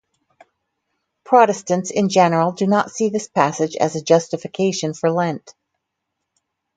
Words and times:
Protestants, 1.23 1.91
in 1.91 2.09
general, 2.09 2.53
do 2.53 2.65
not 2.65 2.89
see 2.89 3.09
this 3.09 3.27
passage 3.27 3.75
as 3.75 3.95
a 3.95 4.01
justification 4.01 4.95
for 4.95 5.11
Lent. 5.11 5.53